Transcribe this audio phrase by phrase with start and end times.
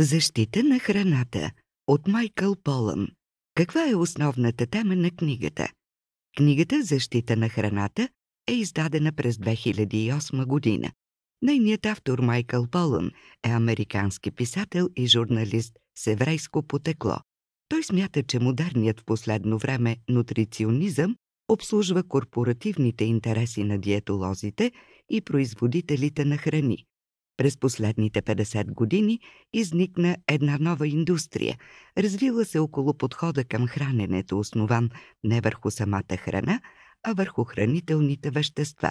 [0.00, 1.50] Защита на храната
[1.86, 3.08] от Майкъл Полън.
[3.54, 5.68] Каква е основната тема на книгата?
[6.36, 8.08] Книгата «Защита на храната»
[8.48, 10.92] е издадена през 2008 година.
[11.42, 13.10] Нейният автор Майкъл Полън
[13.46, 17.16] е американски писател и журналист с еврейско потекло.
[17.68, 21.16] Той смята, че модерният в последно време нутриционизъм
[21.48, 24.72] обслужва корпоративните интереси на диетолозите
[25.10, 26.84] и производителите на храни.
[27.38, 29.20] През последните 50 години
[29.52, 31.56] изникна една нова индустрия,
[31.98, 34.90] развила се около подхода към храненето, основан
[35.24, 36.60] не върху самата храна,
[37.02, 38.90] а върху хранителните вещества.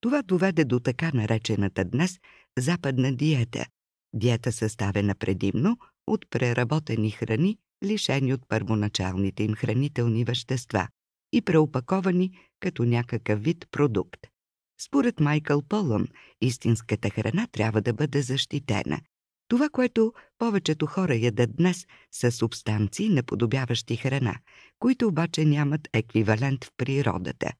[0.00, 2.18] Това доведе до така наречената днес
[2.58, 3.66] западна диета.
[4.12, 10.88] Диета съставена предимно от преработени храни, лишени от първоначалните им хранителни вещества
[11.32, 14.26] и преопаковани като някакъв вид продукт.
[14.86, 16.08] Според Майкъл Полън,
[16.40, 19.00] истинската храна трябва да бъде защитена.
[19.48, 24.34] Това, което повечето хора ядат днес, са субстанции, наподобяващи храна,
[24.78, 27.52] които обаче нямат еквивалент в природата.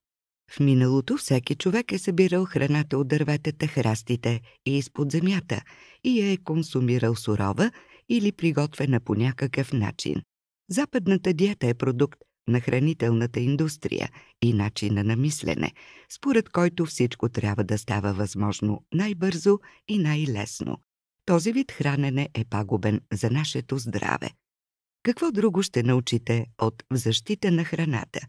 [0.50, 5.62] В миналото всеки човек е събирал храната от дърветата, храстите и изпод земята
[6.04, 7.70] и я е консумирал сурова
[8.08, 10.22] или приготвена по някакъв начин.
[10.70, 14.08] Западната диета е продукт на хранителната индустрия
[14.42, 15.72] и начина на мислене,
[16.08, 20.76] според който всичко трябва да става възможно най-бързо и най-лесно.
[21.26, 24.30] Този вид хранене е пагубен за нашето здраве.
[25.02, 28.20] Какво друго ще научите от защита на храната?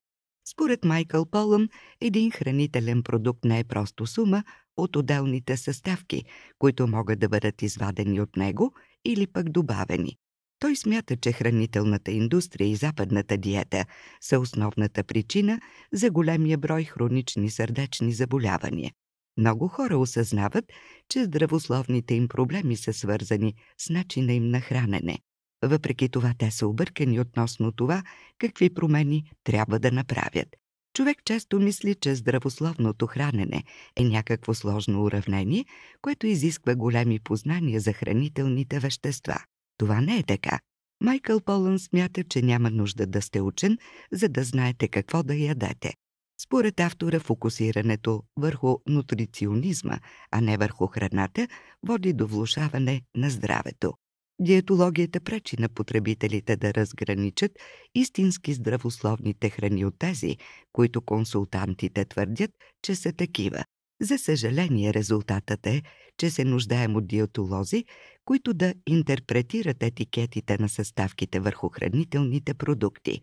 [0.47, 1.69] Според Майкъл Полън,
[2.01, 4.43] един хранителен продукт не е просто сума
[4.77, 6.23] от отделните съставки,
[6.59, 8.73] които могат да бъдат извадени от него
[9.05, 10.17] или пък добавени.
[10.63, 13.85] Той смята, че хранителната индустрия и западната диета
[14.21, 15.59] са основната причина
[15.93, 18.91] за големия брой хронични сърдечни заболявания.
[19.37, 20.65] Много хора осъзнават,
[21.09, 25.17] че здравословните им проблеми са свързани с начина им на хранене.
[25.65, 28.03] Въпреки това те са объркани относно това,
[28.37, 30.47] какви промени трябва да направят.
[30.95, 33.63] Човек често мисли, че здравословното хранене
[33.95, 35.65] е някакво сложно уравнение,
[36.01, 39.37] което изисква големи познания за хранителните вещества.
[39.77, 40.59] Това не е така.
[41.01, 43.77] Майкъл Полън смята, че няма нужда да сте учен,
[44.11, 45.93] за да знаете какво да ядете.
[46.41, 49.99] Според автора, фокусирането върху нутриционизма,
[50.31, 51.47] а не върху храната,
[51.87, 53.93] води до влушаване на здравето.
[54.39, 57.51] Диетологията пречи на потребителите да разграничат
[57.95, 60.37] истински здравословните храни от тези,
[60.71, 62.51] които консултантите твърдят,
[62.81, 63.63] че са такива.
[64.01, 65.81] За съжаление, резултатът е,
[66.17, 67.85] че се нуждаем от диетолози,
[68.25, 73.21] които да интерпретират етикетите на съставките върху хранителните продукти.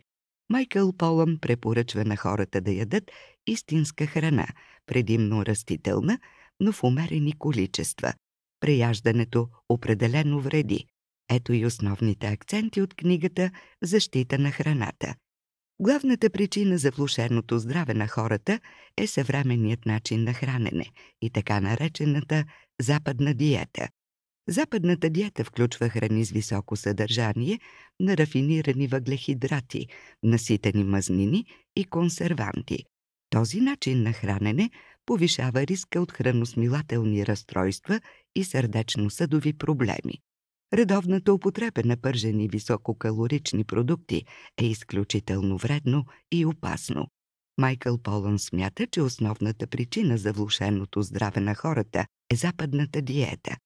[0.50, 3.10] Майкъл Полън препоръчва на хората да ядат
[3.46, 4.46] истинска храна,
[4.86, 6.18] предимно растителна,
[6.60, 8.12] но в умерени количества.
[8.60, 10.86] Преяждането определено вреди.
[11.30, 13.50] Ето и основните акценти от книгата
[13.82, 15.14] «Защита на храната».
[15.82, 18.60] Главната причина за влушеното здраве на хората
[18.96, 20.86] е съвременният начин на хранене
[21.22, 22.44] и така наречената
[22.80, 23.88] западна диета.
[24.48, 27.58] Западната диета включва храни с високо съдържание
[28.00, 29.86] на рафинирани въглехидрати,
[30.22, 31.44] наситени мазнини
[31.76, 32.84] и консерванти.
[33.30, 34.70] Този начин на хранене
[35.06, 38.00] повишава риска от храносмилателни разстройства
[38.36, 40.20] и сърдечно-съдови проблеми.
[40.74, 44.24] Редовната употреба на пържени висококалорични продукти
[44.58, 47.06] е изключително вредно и опасно.
[47.58, 53.56] Майкъл Полън смята, че основната причина за влушеното здраве на хората е западната диета.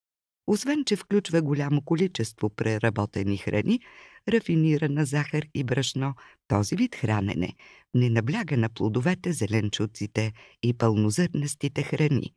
[0.46, 3.80] Освен, че включва голямо количество преработени храни,
[4.28, 6.14] рафинирана захар и брашно,
[6.48, 7.52] този вид хранене
[7.94, 10.32] не набляга на плодовете, зеленчуците
[10.62, 12.34] и пълнозърнестите храни.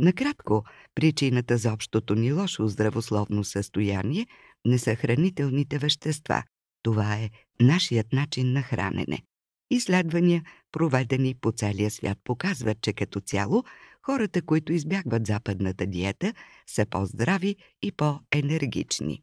[0.00, 0.64] Накратко,
[0.94, 4.26] причината за общото ни лошо здравословно състояние
[4.64, 6.42] не са хранителните вещества.
[6.82, 7.30] Това е
[7.60, 9.22] нашият начин на хранене.
[9.70, 10.42] Изследвания,
[10.72, 13.64] проведени по целия свят, показват, че като цяло
[14.02, 16.32] хората, които избягват западната диета,
[16.66, 19.22] са по-здрави и по-енергични.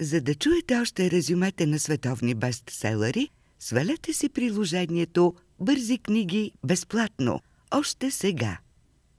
[0.00, 3.28] За да чуете още резюмете на световни бестселери,
[3.58, 7.40] свалете си приложението «Бързи книги» безплатно,
[7.70, 8.58] още сега.